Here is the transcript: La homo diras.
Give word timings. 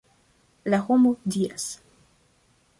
La 0.73 0.79
homo 0.87 1.11
diras. 1.37 1.69